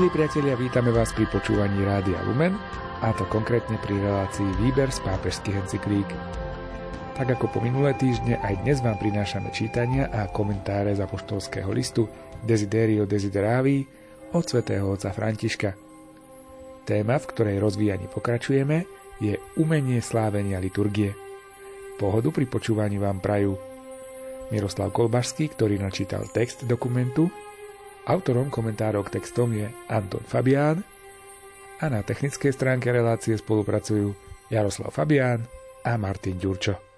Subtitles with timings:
[0.00, 2.56] Milí priatelia, vítame vás pri počúvaní Rádia Lumen,
[3.04, 6.08] a to konkrétne pri relácii Výber z pápežských encyklík.
[7.20, 12.08] Tak ako po minulé týždne, aj dnes vám prinášame čítania a komentáre z apoštolského listu
[12.40, 13.84] Desiderio Desideravi
[14.32, 15.76] od svätého otca Františka.
[16.88, 18.88] Téma, v ktorej rozvíjaní pokračujeme,
[19.20, 21.12] je umenie slávenia liturgie.
[22.00, 23.52] Pohodu pri počúvaní vám prajú
[24.48, 27.28] Miroslav Kolbašský, ktorý načítal text dokumentu
[28.08, 30.80] Autorom komentárov k textom je Anton Fabián
[31.80, 34.12] a na technickej stránke relácie spolupracujú
[34.52, 35.44] Jaroslav Fabián
[35.84, 36.89] a Martin Ďurčo.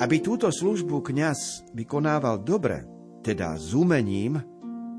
[0.00, 2.88] Aby túto službu kňaz vykonával dobre,
[3.20, 4.40] teda s umením,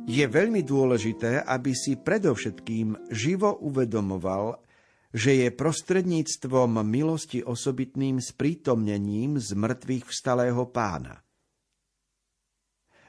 [0.06, 4.62] je veľmi dôležité, aby si predovšetkým živo uvedomoval,
[5.10, 11.26] že je prostredníctvom milosti osobitným sprítomnením z mŕtvych vstalého pána.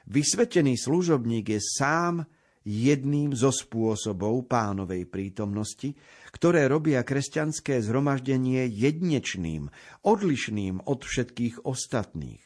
[0.09, 2.25] Vysvetený služobník je sám
[2.63, 5.95] jedným zo spôsobov pánovej prítomnosti,
[6.31, 9.69] ktoré robia kresťanské zhromaždenie jednečným,
[10.03, 12.43] odlišným od všetkých ostatných.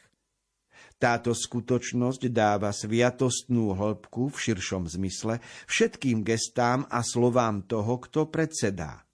[0.98, 5.38] Táto skutočnosť dáva sviatostnú hĺbku v širšom zmysle
[5.70, 9.06] všetkým gestám a slovám toho, kto predsedá.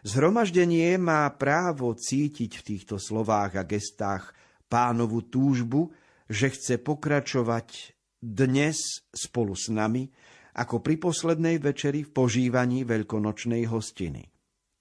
[0.00, 4.32] Zhromaždenie má právo cítiť v týchto slovách a gestách
[4.72, 5.92] pánovu túžbu,
[6.24, 10.10] že chce pokračovať dnes spolu s nami,
[10.58, 14.26] ako pri poslednej večeri v požívaní veľkonočnej hostiny.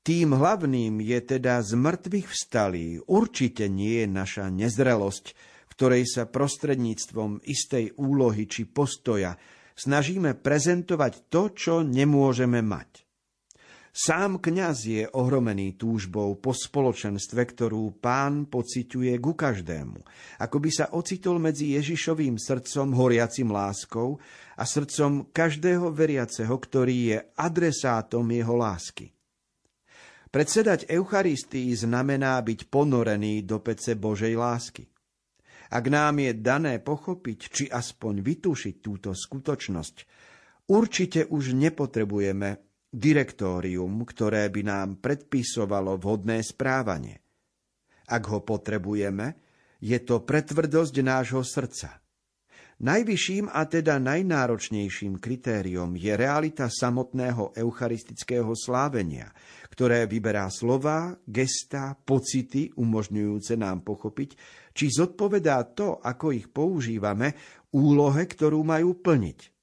[0.02, 5.26] Tým hlavným je teda z mŕtvych vstalý, určite nie je naša nezrelosť,
[5.68, 9.36] v ktorej sa prostredníctvom istej úlohy či postoja
[9.78, 13.07] snažíme prezentovať to, čo nemôžeme mať.
[13.98, 19.98] Sám kňaz je ohromený túžbou po spoločenstve, ktorú pán pociťuje ku každému,
[20.38, 24.22] ako by sa ocitol medzi Ježišovým srdcom horiacim láskou
[24.54, 29.10] a srdcom každého veriaceho, ktorý je adresátom jeho lásky.
[30.30, 34.86] Predsedať Eucharistii znamená byť ponorený do pece Božej lásky.
[35.74, 39.96] Ak nám je dané pochopiť, či aspoň vytúšiť túto skutočnosť,
[40.70, 42.67] určite už nepotrebujeme
[42.98, 47.22] direktórium, ktoré by nám predpisovalo vhodné správanie.
[48.10, 49.38] Ak ho potrebujeme,
[49.78, 52.02] je to pretvrdosť nášho srdca.
[52.78, 59.34] Najvyšším a teda najnáročnejším kritériom je realita samotného eucharistického slávenia,
[59.74, 64.38] ktoré vyberá slova, gesta, pocity umožňujúce nám pochopiť,
[64.78, 67.34] či zodpovedá to, ako ich používame,
[67.74, 69.57] úlohe, ktorú majú plniť.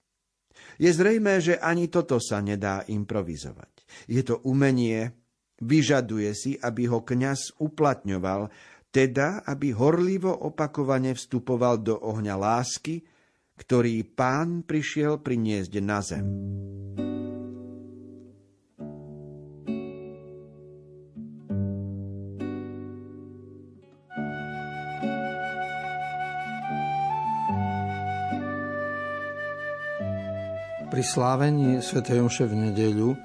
[0.81, 3.87] Je zrejmé, že ani toto sa nedá improvizovať.
[4.11, 5.15] Je to umenie,
[5.63, 8.51] vyžaduje si, aby ho kňaz uplatňoval,
[8.95, 13.03] teda aby horlivo opakovane vstupoval do ohňa lásky,
[13.55, 16.27] ktorý pán prišiel priniesť na zem.
[30.95, 32.07] Pri slávení Sv.
[32.07, 33.19] Jomše v nedeľu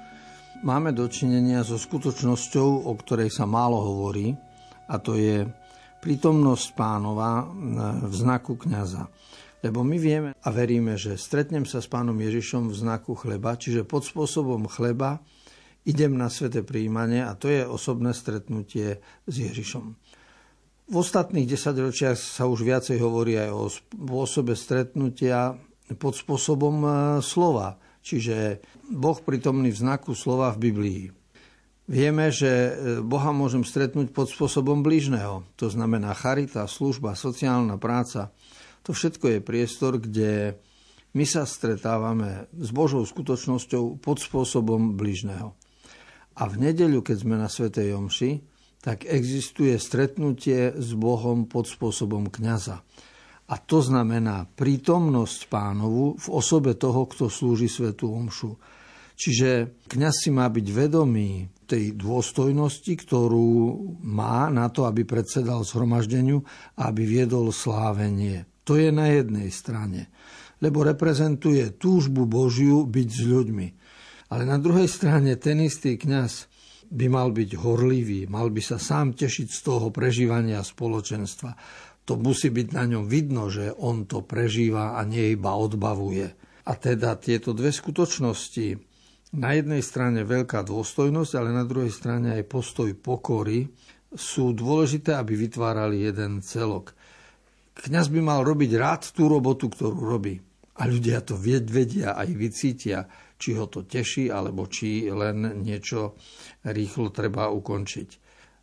[0.66, 4.34] máme dočinenia so skutočnosťou, o ktorej sa málo hovorí,
[4.90, 5.46] a to je
[6.02, 7.46] prítomnosť pánova
[8.02, 9.06] v znaku kniaza.
[9.62, 13.86] Lebo my vieme a veríme, že stretnem sa s pánom Ježišom v znaku chleba, čiže
[13.86, 15.22] pod spôsobom chleba
[15.86, 18.98] idem na sveté príjmanie a to je osobné stretnutie
[19.30, 19.94] s Ježišom.
[20.90, 25.54] V ostatných desaťročiach sa už viacej hovorí aj o spôsobe stretnutia
[25.96, 26.90] pod spôsobom e,
[27.24, 31.02] slova, čiže Boh prítomný v znaku slova v Biblii.
[31.90, 32.70] Vieme, že e,
[33.02, 35.42] Boha môžem stretnúť pod spôsobom blížneho.
[35.58, 38.30] To znamená charita, služba, sociálna práca.
[38.86, 40.54] To všetko je priestor, kde
[41.18, 45.58] my sa stretávame s Božou skutočnosťou pod spôsobom blížneho.
[46.38, 48.30] A v nedeľu, keď sme na Svetej Jomši,
[48.80, 52.80] tak existuje stretnutie s Bohom pod spôsobom kňaza.
[53.50, 58.54] A to znamená prítomnosť pánovu v osobe toho, kto slúži svetú omšu.
[59.18, 63.50] Čiže kňaz si má byť vedomý tej dôstojnosti, ktorú
[64.06, 66.40] má na to, aby predsedal zhromaždeniu
[66.78, 68.46] a aby viedol slávenie.
[68.64, 70.08] To je na jednej strane,
[70.62, 73.68] lebo reprezentuje túžbu Božiu byť s ľuďmi.
[74.30, 76.46] Ale na druhej strane ten istý kňaz
[76.90, 81.50] by mal byť horlivý, mal by sa sám tešiť z toho prežívania spoločenstva
[82.08, 86.26] to musí byť na ňom vidno, že on to prežíva a nie iba odbavuje.
[86.66, 88.78] A teda tieto dve skutočnosti,
[89.30, 93.70] na jednej strane veľká dôstojnosť, ale na druhej strane aj postoj pokory,
[94.10, 96.98] sú dôležité, aby vytvárali jeden celok.
[97.78, 100.34] Kňaz by mal robiť rád tú robotu, ktorú robí.
[100.82, 103.06] A ľudia to vedia, aj vycítia,
[103.40, 106.18] či ho to teší, alebo či len niečo
[106.66, 108.08] rýchlo treba ukončiť.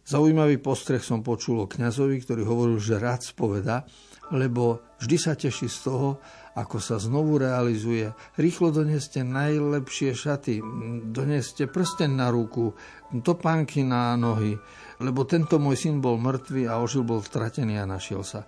[0.07, 3.83] Zaujímavý postreh som počul o kňazovi, ktorý hovoril, že rád spoveda,
[4.31, 6.23] lebo vždy sa teší z toho,
[6.55, 8.07] ako sa znovu realizuje.
[8.39, 10.63] Rýchlo doneste najlepšie šaty,
[11.11, 12.71] doneste prsten na ruku,
[13.19, 14.55] topánky na nohy,
[15.03, 18.47] lebo tento môj syn bol mŕtvý a ožil bol stratený a našiel sa.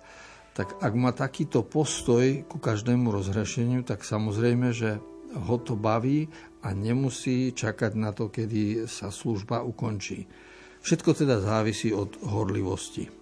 [0.56, 4.96] Tak ak má takýto postoj ku každému rozhrešeniu, tak samozrejme, že
[5.36, 6.24] ho to baví
[6.64, 10.24] a nemusí čakať na to, kedy sa služba ukončí.
[10.80, 13.19] Všetko teda závisí od horlivosti.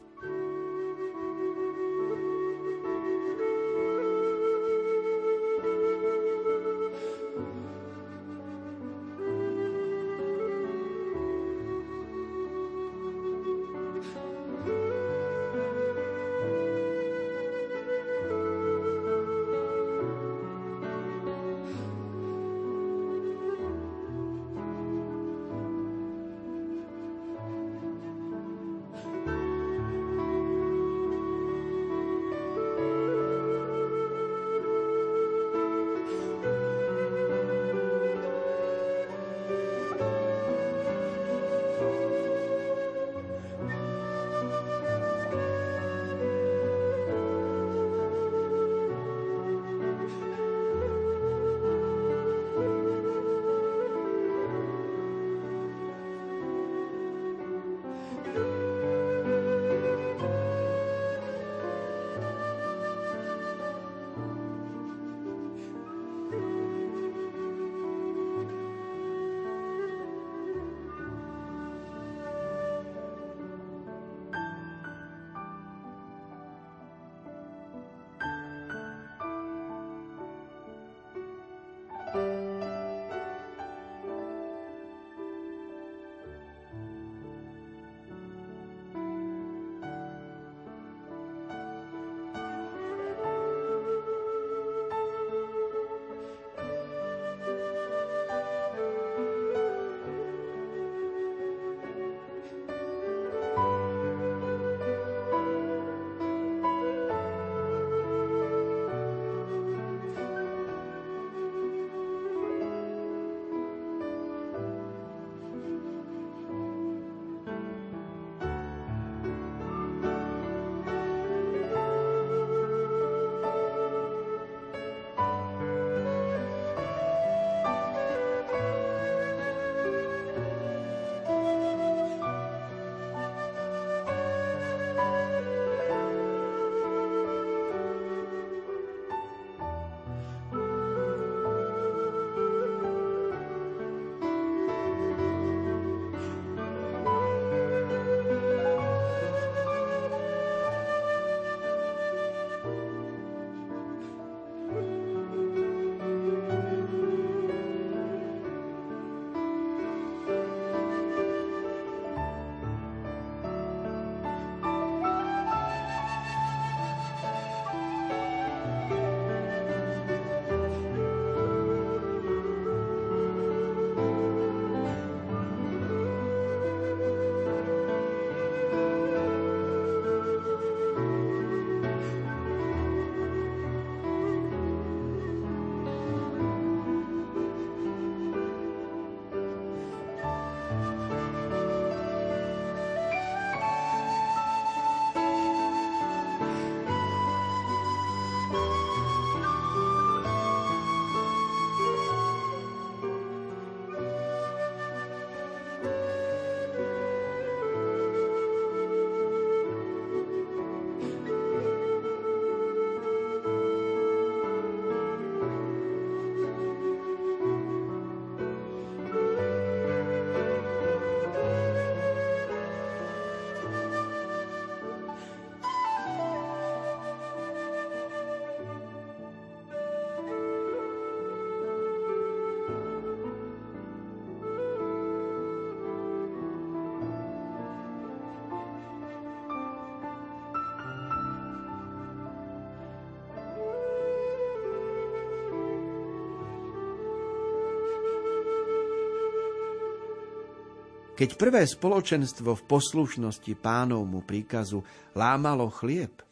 [251.19, 254.87] Keď prvé spoločenstvo v poslušnosti pánovmu príkazu
[255.19, 256.22] lámalo chlieb,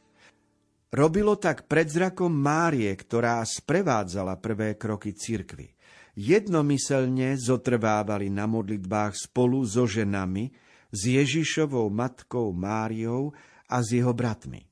[0.94, 5.74] robilo tak pred zrakom Márie, ktorá sprevádzala prvé kroky cirkvy.
[6.14, 10.54] Jednomyselne zotrvávali na modlitbách spolu so ženami,
[10.94, 13.34] s Ježišovou matkou Máriou
[13.66, 14.70] a s jeho bratmi.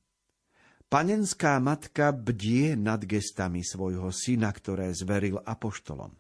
[0.87, 6.15] Panenská matka bdie nad gestami svojho syna, ktoré zveril apoštolom.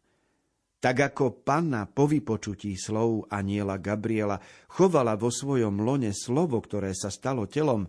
[0.84, 4.36] Tak ako panna po vypočutí slov aniela Gabriela
[4.68, 7.88] chovala vo svojom lone slovo, ktoré sa stalo telom,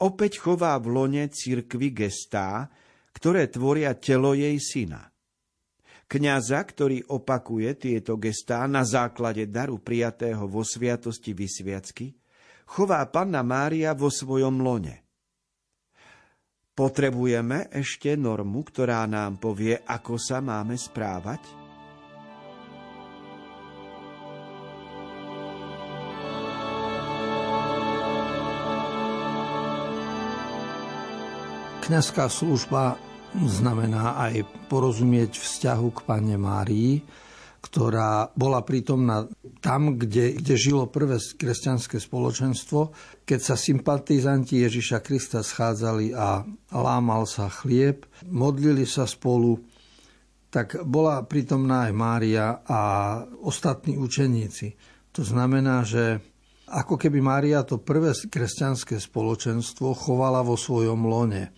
[0.00, 2.72] opäť chová v lone cirkvi gestá,
[3.12, 5.12] ktoré tvoria telo jej syna.
[6.08, 12.16] Kňaza, ktorý opakuje tieto gestá na základe daru prijatého vo sviatosti vysviacky,
[12.64, 15.04] chová panna Mária vo svojom lone.
[16.72, 21.59] Potrebujeme ešte normu, ktorá nám povie, ako sa máme správať?
[31.90, 33.02] Kňazská služba
[33.34, 37.02] znamená aj porozumieť vzťahu k Pane Márii,
[37.66, 39.26] ktorá bola prítomná
[39.58, 42.94] tam, kde, kde žilo prvé kresťanské spoločenstvo,
[43.26, 49.58] keď sa sympatizanti Ježiša Krista schádzali a lámal sa chlieb, modlili sa spolu,
[50.46, 52.80] tak bola prítomná aj Mária a
[53.42, 54.78] ostatní učeníci.
[55.10, 56.22] To znamená, že
[56.70, 61.50] ako keby Mária to prvé kresťanské spoločenstvo chovala vo svojom lone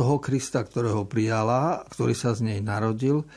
[0.00, 3.28] toho Krista, ktorého prijala, ktorý sa z nej narodil,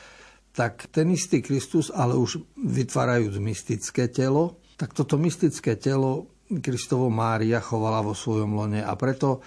[0.56, 6.32] tak ten istý Kristus, ale už vytvárajúc mystické telo, tak toto mystické telo
[6.64, 9.44] Kristovo Mária chovala vo svojom lone a preto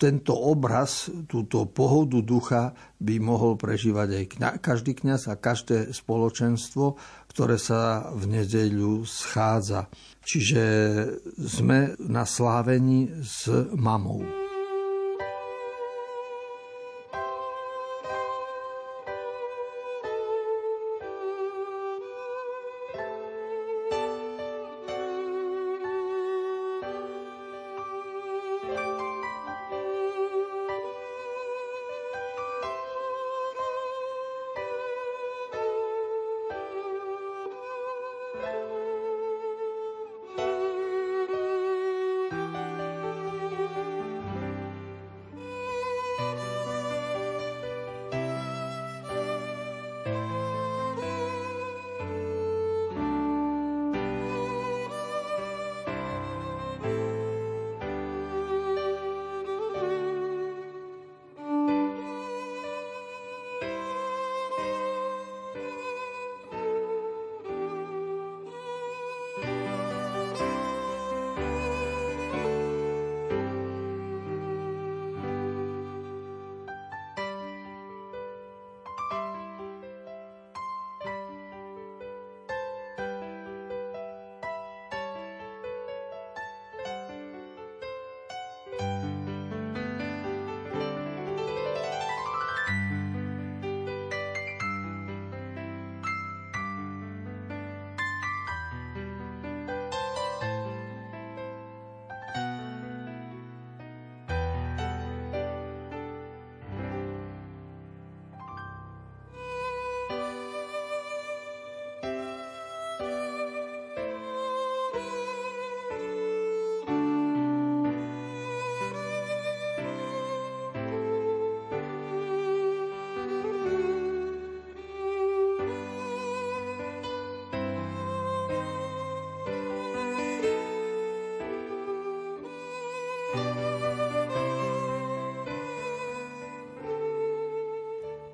[0.00, 6.96] tento obraz, túto pohodu ducha by mohol prežívať aj kňa, každý kňaz a každé spoločenstvo,
[7.28, 9.92] ktoré sa v nedeľu schádza.
[10.24, 10.64] Čiže
[11.36, 14.39] sme na slávení s mamou.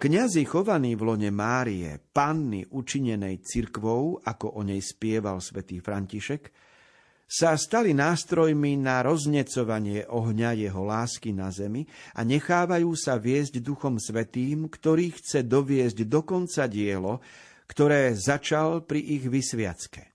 [0.06, 6.46] Kňazi chovaní v lone Márie, panny učinenej cirkvou, ako o nej spieval svätý František,
[7.26, 11.82] sa stali nástrojmi na roznecovanie ohňa jeho lásky na zemi
[12.14, 17.18] a nechávajú sa viesť Duchom Svetým, ktorý chce doviesť do konca dielo,
[17.66, 20.14] ktoré začal pri ich vysviacke.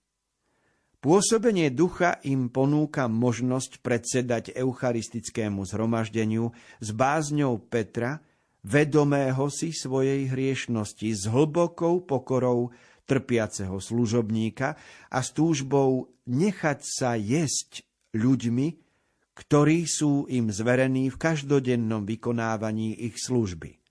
[1.03, 8.23] Pôsobenie ducha im ponúka možnosť predsedať eucharistickému zhromaždeniu s bázňou Petra,
[8.61, 12.73] vedomého si svojej hriešnosti s hlbokou pokorou
[13.09, 14.77] trpiaceho služobníka
[15.11, 18.67] a s túžbou nechať sa jesť ľuďmi,
[19.35, 23.81] ktorí sú im zverení v každodennom vykonávaní ich služby.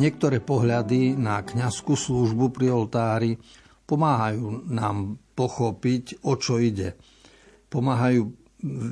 [0.00, 3.36] Niektoré pohľady na kňazskú službu pri oltári
[3.84, 6.96] pomáhajú nám pochopiť, o čo ide.
[7.68, 8.32] Pomáhajú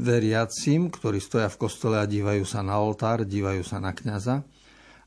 [0.04, 4.44] veriacim, ktorí stoja v kostole a dívajú sa na oltár, dívajú sa na kňaza.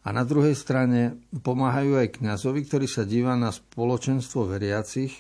[0.02, 5.14] A na druhej strane pomáhajú aj kňazovi, ktorý sa díva na spoločenstvo veriacich,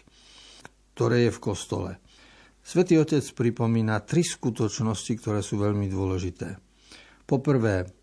[0.98, 1.92] ktoré je v kostole.
[2.66, 6.58] Svetý Otec pripomína tri skutočnosti, ktoré sú veľmi dôležité.
[7.30, 8.01] Poprvé,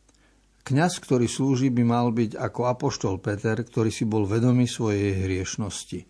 [0.69, 6.05] kňaz, ktorý slúži, by mal byť ako apoštol Peter, ktorý si bol vedomý svojej hriešnosti.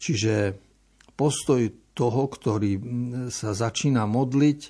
[0.00, 0.56] Čiže
[1.12, 2.80] postoj toho, ktorý
[3.28, 4.60] sa začína modliť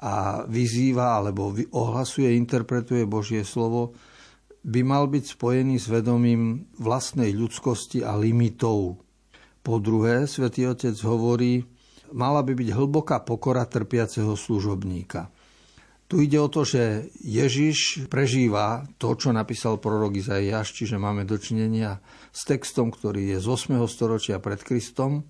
[0.00, 3.98] a vyzýva alebo ohlasuje, interpretuje Božie slovo,
[4.62, 9.02] by mal byť spojený s vedomím vlastnej ľudskosti a limitov.
[9.60, 11.64] Po druhé, svätý Otec hovorí,
[12.12, 15.28] mala by byť hlboká pokora trpiaceho služobníka.
[16.10, 22.02] Tu ide o to, že Ježiš prežíva to, čo napísal prorok Izaiáš, čiže máme dočinenia
[22.34, 23.78] s textom, ktorý je z 8.
[23.86, 25.22] storočia pred Kristom.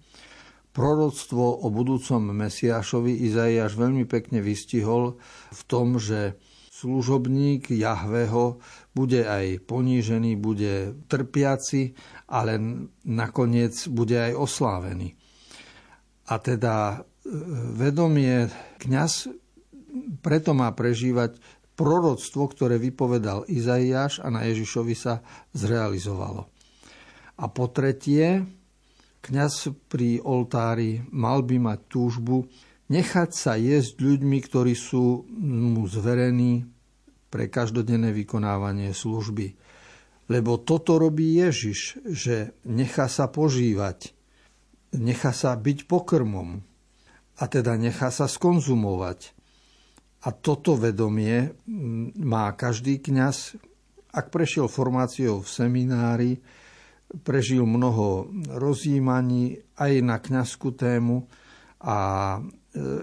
[0.73, 5.21] Proroctvo o budúcom Mesiášovi Izaiáš veľmi pekne vystihol
[5.53, 6.41] v tom, že
[6.73, 8.65] služobník Jahveho
[8.97, 11.93] bude aj ponížený, bude trpiaci,
[12.33, 12.57] ale
[13.05, 15.13] nakoniec bude aj oslávený.
[16.33, 16.97] A teda e,
[17.77, 18.49] vedomie
[18.81, 19.29] kňaz
[20.21, 21.39] preto má prežívať
[21.75, 25.25] proroctvo, ktoré vypovedal Izaiáš a na Ježišovi sa
[25.57, 26.51] zrealizovalo.
[27.41, 28.45] A po tretie,
[29.25, 32.45] kňaz pri oltári mal by mať túžbu
[32.91, 36.67] nechať sa jesť ľuďmi, ktorí sú mu zverení
[37.31, 39.55] pre každodenné vykonávanie služby.
[40.31, 44.13] Lebo toto robí Ježiš, že nechá sa požívať,
[44.95, 46.61] nechá sa byť pokrmom
[47.39, 49.40] a teda nechá sa skonzumovať.
[50.21, 51.57] A toto vedomie
[52.21, 53.57] má každý kňaz,
[54.13, 56.33] ak prešiel formáciou v seminári,
[57.25, 61.25] prežil mnoho rozjímaní aj na kňazskú tému
[61.83, 61.99] a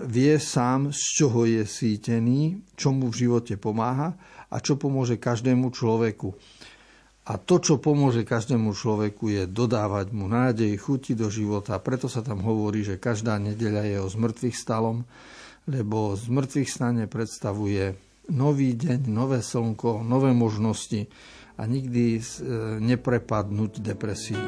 [0.08, 4.16] vie sám, z čoho je sítený, čo mu v živote pomáha
[4.48, 6.32] a čo pomôže každému človeku.
[7.28, 11.76] A to, čo pomôže každému človeku, je dodávať mu nádej, chuti do života.
[11.84, 15.04] Preto sa tam hovorí, že každá nedeľa je o zmrtvých stalom,
[15.68, 17.96] lebo zmrtvých stane predstavuje
[18.32, 21.08] nový deň, nové slnko, nové možnosti
[21.58, 22.22] a nikdy e,
[22.80, 24.48] neprepadnúť depresii.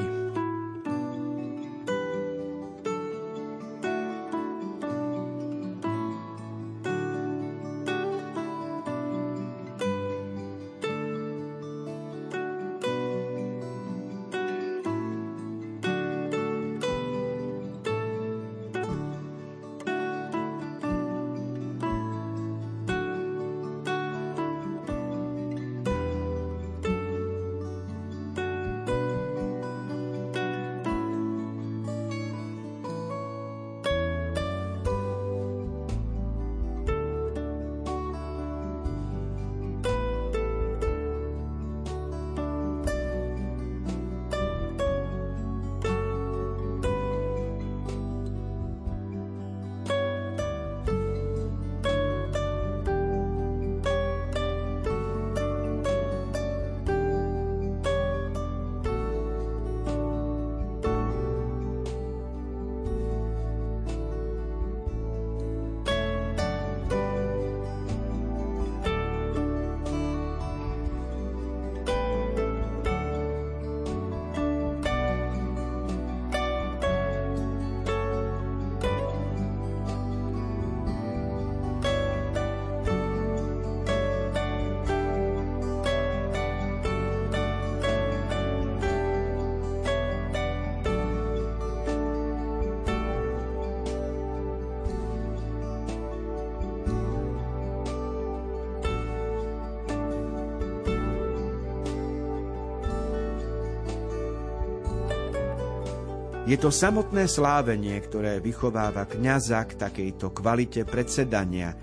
[106.49, 111.77] Je to samotné slávenie, ktoré vychováva kňaza k takejto kvalite predsedania.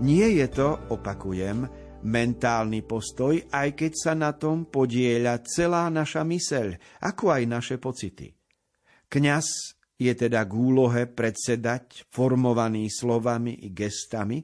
[0.00, 1.68] Nie je to, opakujem,
[2.00, 8.32] mentálny postoj, aj keď sa na tom podieľa celá naša myseľ, ako aj naše pocity.
[9.04, 14.40] Kňaz je teda k úlohe predsedať, formovaný slovami i gestami,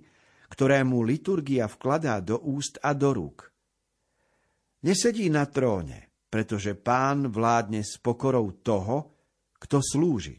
[0.53, 3.49] ktoré mu liturgia vkladá do úst a do rúk.
[4.85, 9.13] Nesedí na tróne, pretože pán vládne s pokorou toho,
[9.73, 10.37] kto slúži.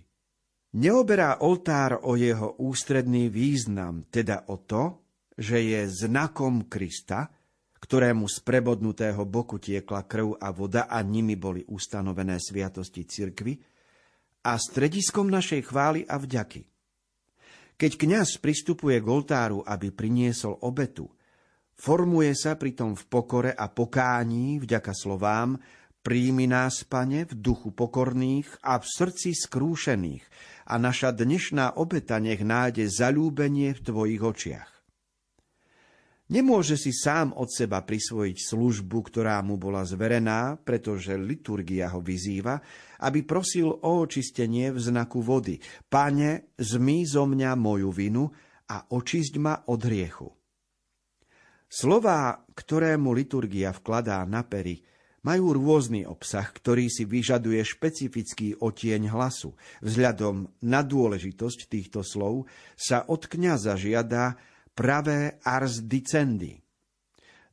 [0.78, 7.34] Neoberá oltár o jeho ústredný význam, teda o to, že je znakom Krista,
[7.82, 13.58] ktorému z prebodnutého boku tiekla krv a voda a nimi boli ustanovené sviatosti cirkvy,
[14.46, 16.70] a strediskom našej chvály a vďaky.
[17.74, 21.10] Keď kňaz pristupuje k oltáru, aby priniesol obetu,
[21.74, 25.58] formuje sa pritom v pokore a pokání vďaka slovám
[26.04, 30.24] Príjmi nás, pane, v duchu pokorných a v srdci skrúšených
[30.68, 34.72] a naša dnešná obeta nech nájde zalúbenie v tvojich očiach.
[36.28, 42.60] Nemôže si sám od seba prisvojiť službu, ktorá mu bola zverená, pretože liturgia ho vyzýva,
[43.08, 45.56] aby prosil o očistenie v znaku vody.
[45.88, 48.28] Pane, zmý zo mňa moju vinu
[48.68, 50.28] a očisť ma od hriechu.
[51.72, 54.84] Slová, ktorému liturgia vkladá na pery,
[55.24, 59.56] majú rôzny obsah, ktorý si vyžaduje špecifický otieň hlasu.
[59.80, 64.36] Vzhľadom na dôležitosť týchto slov sa od kňaza žiada
[64.76, 66.60] pravé ars dicendi.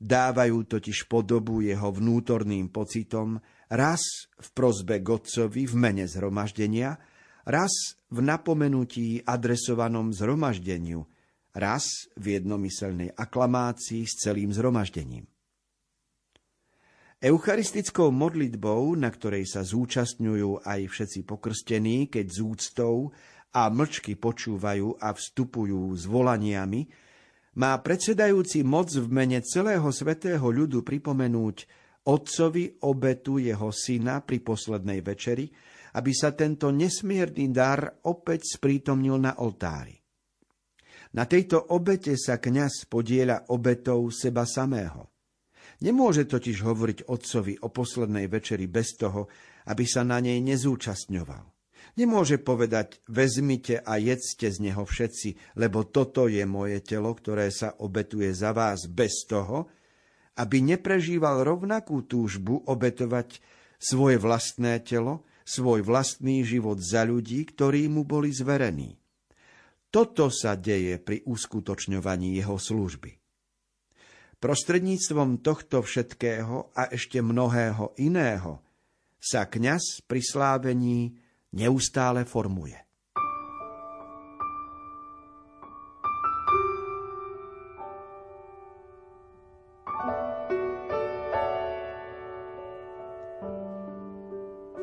[0.01, 3.39] Dávajú totiž podobu jeho vnútorným pocitom
[3.71, 6.99] raz v prozbe Godcovi v mene zhromaždenia,
[7.47, 11.07] raz v napomenutí adresovanom zhromaždeniu,
[11.55, 15.29] raz v jednomyselnej aklamácii s celým zhromaždením.
[17.21, 23.13] Eucharistickou modlitbou, na ktorej sa zúčastňujú aj všetci pokrstení, keď z úctou
[23.53, 26.89] a mlčky počúvajú a vstupujú s volaniami,
[27.61, 31.57] má predsedajúci moc v mene celého svetého ľudu pripomenúť
[32.09, 35.45] otcovi obetu jeho syna pri poslednej večeri,
[36.01, 39.93] aby sa tento nesmierny dar opäť sprítomnil na oltári.
[41.13, 45.10] Na tejto obete sa kňaz podieľa obetou seba samého.
[45.81, 49.33] Nemôže totiž hovoriť otcovi o poslednej večeri bez toho,
[49.73, 51.45] aby sa na nej nezúčastňoval.
[51.97, 57.75] Nemôže povedať, vezmite a jedzte z neho všetci, lebo toto je moje telo, ktoré sa
[57.81, 59.73] obetuje za vás bez toho,
[60.39, 63.43] aby neprežíval rovnakú túžbu obetovať
[63.81, 69.01] svoje vlastné telo, svoj vlastný život za ľudí, ktorí mu boli zverení.
[69.91, 73.20] Toto sa deje pri uskutočňovaní jeho služby.
[74.41, 78.65] Prostredníctvom tohto všetkého a ešte mnohého iného
[79.21, 81.13] sa kňaz pri slávení
[81.53, 82.73] neustále formuje.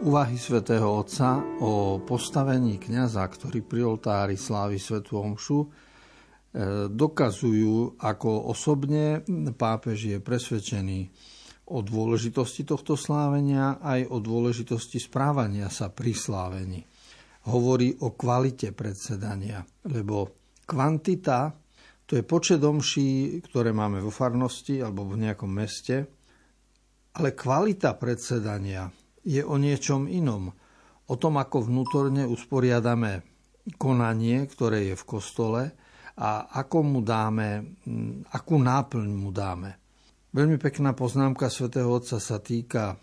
[0.05, 5.65] Úvahy svätého Otca o postavení kňaza, ktorý pri oltári slávi svetú omšu,
[6.89, 9.21] dokazujú, ako osobne
[9.53, 10.99] pápež je presvedčený
[11.69, 16.81] o dôležitosti tohto slávenia aj o dôležitosti správania sa pri slávení.
[17.47, 20.33] Hovorí o kvalite predsedania, lebo
[20.65, 21.53] kvantita
[22.07, 26.07] to je počet omší, ktoré máme vo farnosti alebo v nejakom meste,
[27.19, 28.87] ale kvalita predsedania
[29.27, 30.47] je o niečom inom.
[31.07, 33.27] O tom, ako vnútorne usporiadame
[33.75, 35.61] konanie, ktoré je v kostole,
[36.17, 37.77] a ako mu dáme,
[38.33, 39.77] akú náplň mu dáme.
[40.33, 42.97] Veľmi pekná poznámka svätého Otca sa týka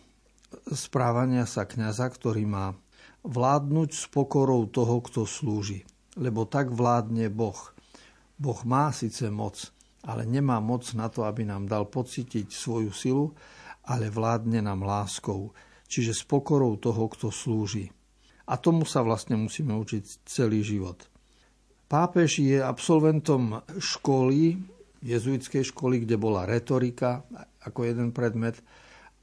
[0.75, 2.75] správania sa kňaza, ktorý má
[3.25, 5.87] vládnuť s pokorou toho, kto slúži.
[6.19, 7.59] Lebo tak vládne Boh.
[8.35, 9.71] Boh má síce moc,
[10.05, 13.27] ale nemá moc na to, aby nám dal pocítiť svoju silu,
[13.89, 15.55] ale vládne nám láskou,
[15.87, 17.89] čiže s pokorou toho, kto slúži.
[18.45, 21.14] A tomu sa vlastne musíme učiť celý život.
[21.85, 24.57] Pápež je absolventom školy,
[25.05, 27.23] jezuitskej školy, kde bola retorika
[27.65, 28.57] ako jeden predmet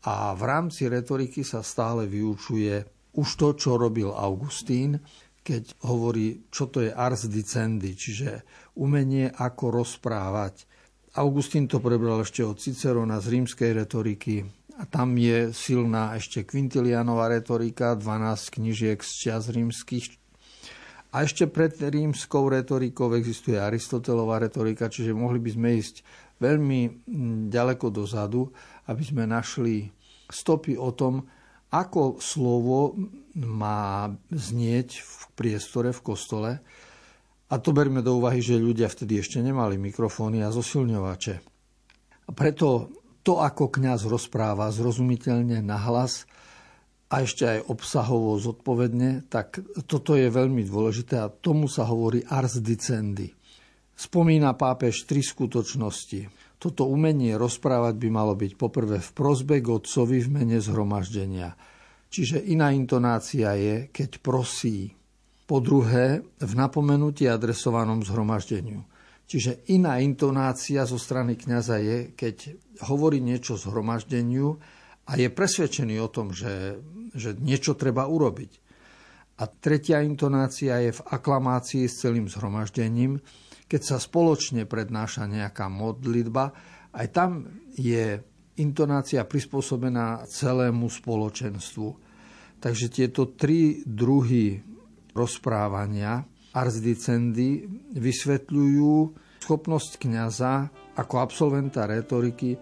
[0.06, 2.86] a v rámci retoriky sa stále vyučuje
[3.18, 5.02] už to, čo robil Augustín,
[5.42, 8.46] keď hovorí, čo to je ars dicendi, čiže
[8.78, 10.70] umenie, ako rozprávať.
[11.18, 14.46] Augustín to prebral ešte od Cicerona z rímskej retoriky
[14.80, 20.21] a tam je silná ešte Quintilianová retorika, 12 knižiek z čas rímskych
[21.12, 25.96] a ešte pred rímskou retorikou existuje Aristotelová retorika, čiže mohli by sme ísť
[26.40, 28.48] veľmi mm, ďaleko dozadu,
[28.88, 29.92] aby sme našli
[30.32, 31.28] stopy o tom,
[31.72, 32.96] ako slovo
[33.44, 36.52] má znieť v priestore, v kostole.
[37.52, 41.36] A to berme do úvahy, že ľudia vtedy ešte nemali mikrofóny a zosilňovače.
[42.28, 46.24] A preto to, ako kňaz rozpráva zrozumiteľne nahlas,
[47.12, 52.64] a ešte aj obsahovo zodpovedne, tak toto je veľmi dôležité a tomu sa hovorí ars
[52.64, 53.28] dicendi.
[53.92, 56.32] Spomína pápež tri skutočnosti.
[56.56, 61.54] Toto umenie rozprávať by malo byť poprvé v prozbe k otcovi v mene zhromaždenia.
[62.12, 64.96] Čiže iná intonácia je, keď prosí.
[65.46, 68.88] Po druhé, v napomenutí adresovanom zhromaždeniu.
[69.28, 72.56] Čiže iná intonácia zo strany kňaza je, keď
[72.88, 74.60] hovorí niečo zhromaždeniu
[75.08, 76.80] a je presvedčený o tom, že,
[77.16, 78.52] že niečo treba urobiť.
[79.42, 83.18] A tretia intonácia je v aklamácii s celým zhromaždením,
[83.66, 86.52] keď sa spoločne prednáša nejaká modlitba,
[86.92, 88.20] aj tam je
[88.60, 91.90] intonácia prispôsobená celému spoločenstvu.
[92.62, 94.60] Takže tieto tri druhy
[95.16, 96.22] rozprávania
[96.52, 96.78] ars
[97.96, 98.94] vysvetľujú
[99.42, 100.54] schopnosť kňaza
[101.00, 102.60] ako absolventa retoriky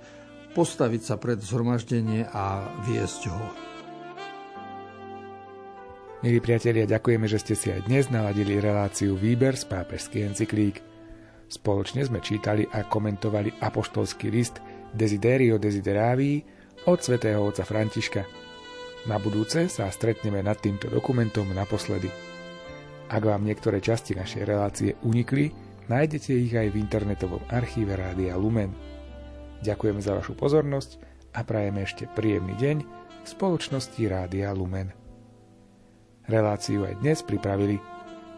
[0.56, 3.69] postaviť sa pred zhromaždenie a viesť ho.
[6.20, 10.84] Milí priatelia, ďakujeme, že ste si aj dnes naladili reláciu Výber z pápežských encyklík.
[11.48, 14.60] Spoločne sme čítali a komentovali apoštolský list
[14.92, 16.44] Desiderio Desideravi
[16.92, 18.28] od svätého otca Františka.
[19.08, 22.12] Na budúce sa stretneme nad týmto dokumentom naposledy.
[23.08, 25.56] Ak vám niektoré časti našej relácie unikli,
[25.88, 28.76] nájdete ich aj v internetovom archíve Rádia Lumen.
[29.64, 31.00] Ďakujeme za vašu pozornosť
[31.32, 32.78] a prajeme ešte príjemný deň
[33.24, 35.09] v spoločnosti Rádia Lumen.
[36.30, 37.82] Reláciu aj dnes pripravili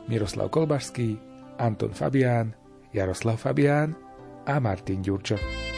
[0.07, 1.19] Miroslav Kolbašský,
[1.59, 2.55] Anton Fabián,
[2.95, 3.91] Jaroslav Fabián
[4.47, 5.70] a Martin Ďurčo.